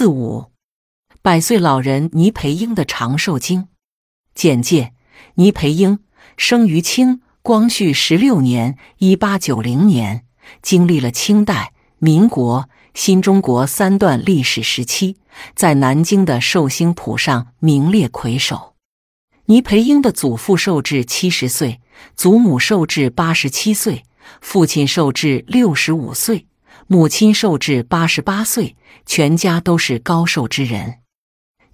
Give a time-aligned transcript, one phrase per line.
[0.00, 0.46] 四五，
[1.20, 3.68] 百岁老人倪培英的长寿经
[4.34, 4.94] 简介：
[5.34, 5.98] 倪培英
[6.38, 10.24] 生于清光绪十六年（一八九零年），
[10.62, 15.18] 经历了清代、民国、新中国三段历史时期，
[15.54, 18.76] 在南京的寿星谱上名列魁首。
[19.48, 21.82] 倪培英的祖父寿至七十岁，
[22.16, 24.04] 祖母寿至八十七岁，
[24.40, 26.46] 父亲寿至六十五岁。
[26.92, 28.74] 母亲寿至八十八岁，
[29.06, 30.96] 全家都是高寿之人。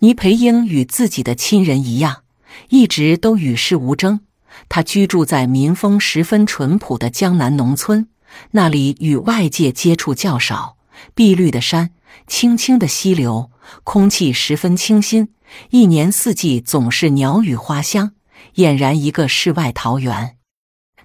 [0.00, 2.24] 倪培英与自己的亲人一样，
[2.68, 4.20] 一直都与世无争。
[4.68, 8.08] 他居住在民风十分淳朴的江南农村，
[8.50, 10.76] 那里与外界接触较少，
[11.14, 11.92] 碧绿的山，
[12.26, 13.50] 清清的溪流，
[13.84, 15.30] 空气十分清新，
[15.70, 18.12] 一年四季总是鸟语花香，
[18.56, 20.36] 俨然一个世外桃源。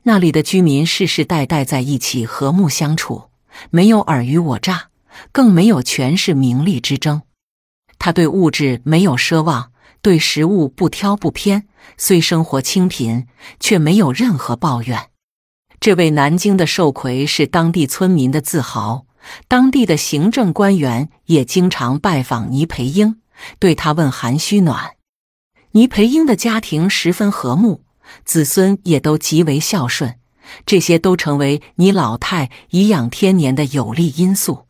[0.04, 3.31] 那里的居民世世代代在一起和睦相处。
[3.70, 4.90] 没有尔虞我诈，
[5.32, 7.22] 更没有权势名利之争。
[8.00, 11.68] 他对物质没有奢望，对食物不挑不偏。
[11.98, 13.28] 虽生活清贫，
[13.60, 15.10] 却没有任何抱怨。
[15.80, 19.06] 这位南京的寿魁是当地村民的自豪，
[19.48, 23.20] 当地的行政官员也经常拜访倪培英，
[23.58, 24.92] 对他问寒嘘暖。
[25.72, 27.84] 倪培英的家庭十分和睦，
[28.26, 30.20] 子孙也都极为孝顺。
[30.66, 34.68] 这些都成为你老太颐养天年的有利因素。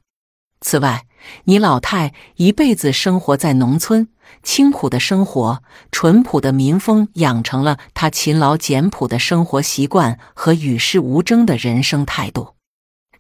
[0.62, 1.06] 此外，
[1.46, 4.08] 你老太一辈子生活在农村，
[4.44, 12.56] 清苦的生活、淳朴的民风，养成了她勤劳简朴的生活习惯和与世无争的人生态度。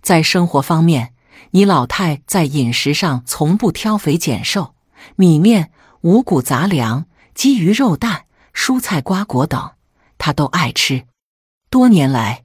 [0.01, 1.13] 在生活方面，
[1.51, 4.75] 你老太在饮食上从不挑肥拣瘦，
[5.15, 9.71] 米面、五谷杂粮、鸡鱼肉蛋、蔬菜瓜果等，
[10.19, 11.05] 她都爱吃。
[11.69, 12.43] 多年来，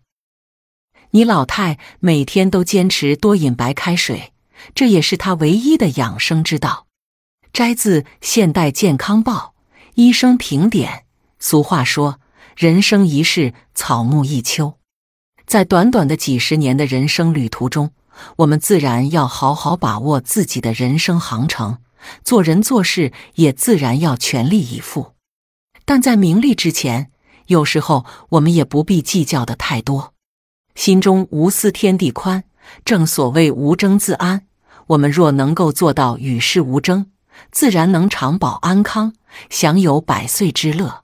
[1.16, 4.34] 你老太每天都坚持多饮白开水，
[4.74, 6.88] 这也是她唯一的养生之道。
[7.54, 9.54] 摘自《现代健康报》
[9.94, 11.06] 医生评点。
[11.38, 12.20] 俗话说
[12.54, 14.74] ：“人生一世，草木一秋。”
[15.48, 17.92] 在短短的几十年的人生旅途中，
[18.36, 21.78] 我们自然要好好把握自己的人生航程，
[22.24, 25.14] 做人做事也自然要全力以赴。
[25.86, 27.10] 但在名利之前，
[27.46, 30.12] 有时候我们也不必计较的太多。
[30.76, 32.44] 心中无私，天地宽。
[32.84, 34.46] 正所谓无争自安。
[34.88, 37.06] 我们若能够做到与世无争，
[37.50, 39.14] 自然能长保安康，
[39.50, 41.02] 享有百岁之乐。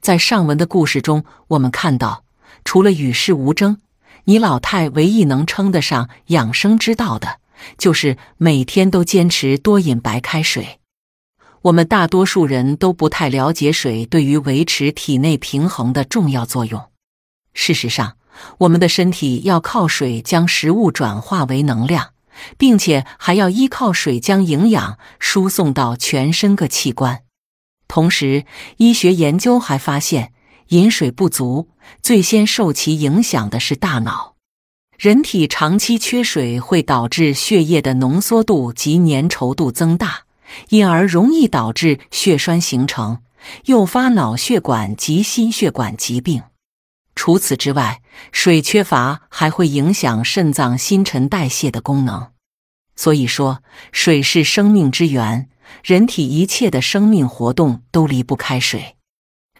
[0.00, 2.24] 在上文的故事中，我们看到，
[2.64, 3.78] 除了与世无争，
[4.24, 7.38] 你老太唯一能称得上养生之道的，
[7.78, 10.80] 就是每天都坚持多饮白开水。
[11.62, 16.90] 我们大多数人都不太了解水对于维持体内平衡的重要作用。
[17.54, 18.16] 事实上，
[18.58, 22.10] 我们的身体要靠水将食物转化为能量，
[22.56, 27.22] 并且还要依靠水将营养输送到全身各器官。
[27.88, 28.44] 同时，
[28.78, 30.32] 医学研究还发现，
[30.68, 31.68] 饮水不足，
[32.02, 34.34] 最先受其影响的是大脑。
[34.98, 40.22] 人体长期缺水会导致血液的浓缩度及粘稠度增大，
[40.70, 43.20] 因而容易导致血栓形成，
[43.66, 46.42] 诱发脑血管及心血管疾病。
[47.16, 48.00] 除此之外，
[48.30, 52.28] 水缺乏还会影响肾脏新陈代谢的功能。
[52.94, 55.48] 所以说，水是生命之源，
[55.82, 58.94] 人体一切的生命活动都离不开水。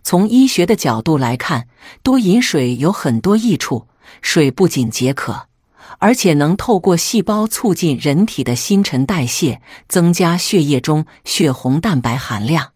[0.04, 1.66] 从医学的角度来看，
[2.04, 3.88] 多饮水有很多益处。
[4.22, 5.48] 水不仅解渴，
[5.98, 12.72] 而且能透过细胞促进人体的新陈代谢，增加血液中血红蛋白含量，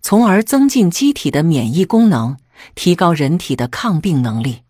[0.00, 2.36] 从而增进机体的免疫功能。
[2.74, 4.62] 提高人体的抗病能力，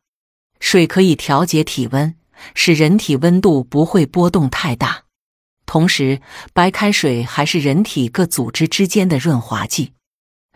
[0.59, 2.15] 水可以调节体温，
[2.55, 5.05] 使人体温度不会波动太大。
[5.67, 6.21] 同时，
[6.53, 9.93] 白开水还是人体各组织之间的润滑剂。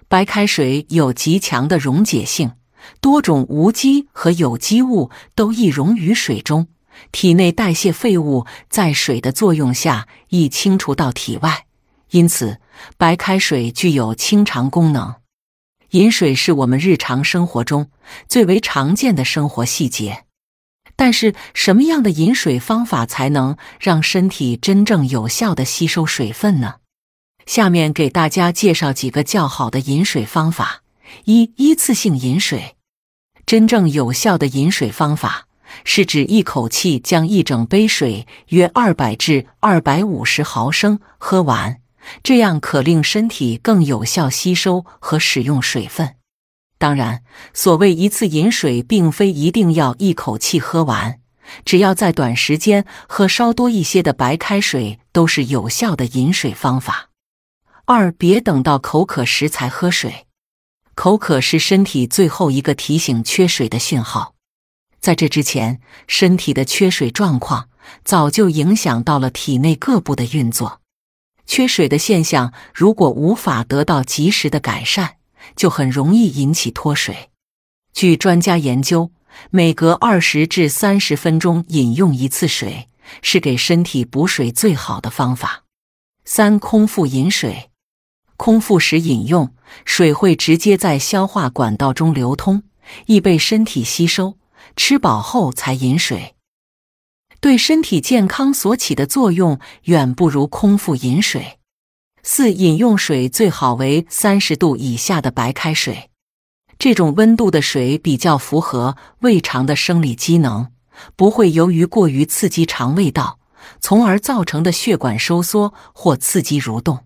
[0.08, 2.52] 白开水有极强的溶解性，
[3.00, 6.68] 多种无机和有机物都易溶于水中，
[7.12, 11.66] 体内代谢废物在水的作用下易清除到体外，
[12.10, 12.60] 因此
[12.96, 15.14] 白开水具有清肠功能。
[15.94, 17.88] 饮水是我们日常生活中
[18.28, 20.24] 最为常见的生活细节，
[20.96, 26.74] 但是什么样的饮水方法才能让身体真正有效的吸收水分呢？
[27.46, 30.82] 下面给大家介绍几个较好的饮水方法：
[31.26, 32.74] 一、一次性饮水。
[33.46, 35.46] 真正有效的饮水方法
[35.84, 41.80] 是指一口气将一整杯水（约二百至二百五十毫升）喝完。
[42.22, 46.16] 这样可令身体更有效吸收和使用水分。
[46.78, 47.22] 当然，
[47.54, 51.20] 所谓一次饮水，并非一定要一口气喝完，
[51.64, 57.10] 只要在短时间喝稍多一些的白开水，都是有效的饮水方法。
[57.86, 60.26] 二，别等到口渴时才喝水。
[60.94, 64.34] 口渴是身体最后一个提醒缺水的讯号，
[65.00, 67.68] 在这之前，身体的缺水状况
[68.04, 70.80] 早就影响到了体内各部的运作。
[71.46, 75.16] 缺水的现象如果无法得到及时的改善，
[75.56, 77.30] 就很容易引起脱水。
[77.92, 79.10] 据专家研究，
[79.50, 82.88] 每隔二十至三十分钟饮用一次水，
[83.22, 85.64] 是给身体补水最好的方法。
[86.24, 87.70] 三、空腹饮水。
[88.36, 89.54] 空腹时饮用
[89.84, 92.64] 水会直接在消化管道中流通，
[93.06, 94.38] 易被身体吸收。
[94.76, 96.33] 吃饱后才饮水，
[97.44, 101.58] 对身体健康所起的作用远不如空腹饮水。
[102.22, 106.08] 四、饮用水最好为三十度以下的白开水，
[106.78, 110.68] 这种温度的水比较符合胃肠的生理机能，
[111.16, 113.38] 不会由于过于刺激肠胃道，
[113.78, 117.00] 从而造成的血管收缩或刺激蠕动。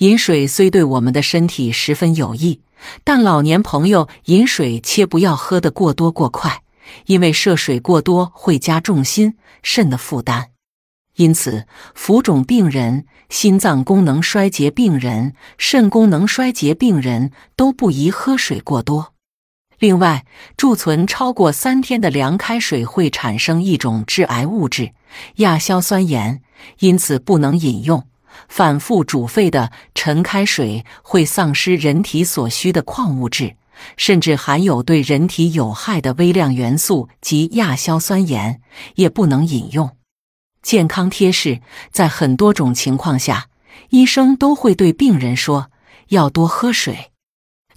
[0.00, 2.60] 饮水虽对我们的身体十分有益，
[3.02, 6.63] 但老年朋友饮水切不要喝得过多过快，
[7.06, 10.50] 因为摄水过多会加重心肾的负担。
[11.16, 19.14] 因此，浮肿病人、心脏功能衰竭病人、肾功能衰竭病人都不宜喝水过多。
[19.78, 20.24] 另外，
[20.56, 24.92] 贮存超过三天的凉开水会产生一种致癌物质
[25.36, 26.42] 亚硝酸盐，
[26.78, 28.08] 因此不能饮用。
[28.48, 33.56] 反复煮沸的陈开水会丧失人体所需的矿物质，
[33.96, 38.60] 甚至含有对人体有害的微量元素及亚硝酸盐，
[38.96, 39.96] 也不能饮用。
[40.62, 41.60] 健康贴士：
[41.92, 43.48] 在很多种情况下，
[43.90, 45.70] 医生都会对病人说
[46.08, 47.12] 要多喝水，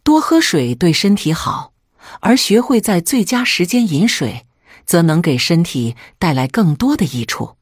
[0.04, 1.74] 多喝水对身体好，
[2.22, 4.46] 而学会在最佳时间饮水，
[4.86, 7.58] 则能给身体带来更多的益处。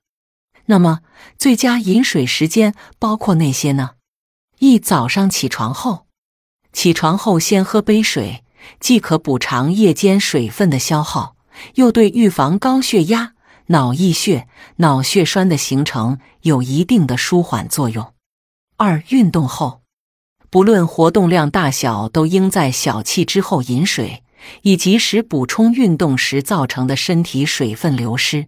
[0.68, 1.02] 那么，
[1.38, 3.92] 最佳饮水时间包括哪些呢？
[4.60, 6.05] 一早上起床后，
[6.76, 8.44] 起床后先喝杯水，
[8.82, 11.38] 既可补偿夜间水分的消耗，
[11.76, 13.34] 又对预防高血压、
[13.68, 18.14] 脑溢血、脑血栓的形成有一定的舒缓作用。
[18.76, 19.84] 二运动后，
[20.50, 24.22] 不论活动量大小，都应在小憩之后饮水，
[24.64, 28.48] 以及时补充运动时造成的身体水分流失。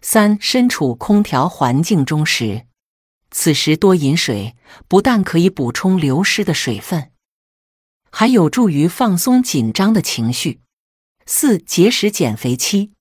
[0.00, 2.66] 三、身处空调环境中时，
[3.32, 4.54] 此时多饮水，
[4.86, 7.10] 不但可以补充流失的水分，
[8.10, 10.60] 还有助于放松紧张的情绪。
[11.26, 12.92] 四、节食减肥期，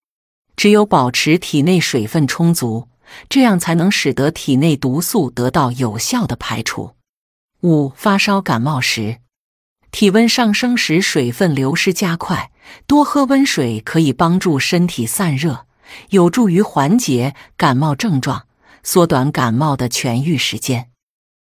[0.56, 2.90] 只有保持体内水分充足，
[3.30, 6.96] 这样才能使得体内毒素得到有效的排除。
[7.62, 9.20] 五、发烧感冒时，
[9.92, 12.52] 体温上升时水分流失加快，
[12.86, 15.66] 多喝温水可以帮助身体散热。
[16.10, 18.46] 有助于缓解感冒症状，
[18.84, 20.90] 缩短感冒的痊愈时间。